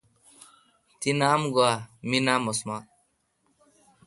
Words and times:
تی 0.99 1.09
نام 1.19 1.41
گوا 1.53 1.71
می 2.09 2.19
نام 2.25 2.43
عثمان 2.51 2.83